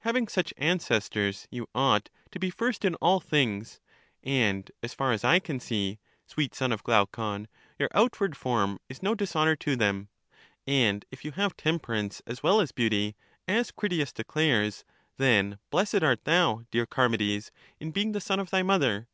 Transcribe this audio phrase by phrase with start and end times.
[0.00, 3.80] Having such ancestors you ought to be first in all things,
[4.24, 7.46] and as far as I can see, sweet son of Glaucon,
[7.78, 10.08] your outward form is no dis honor to them.
[10.66, 12.74] And if you have temperance as well 14 CHARMIDES as
[13.12, 14.84] beauty, as Critias declares,
[15.16, 19.06] then blessed art thou, dear Charmides, in being the son of thy mother.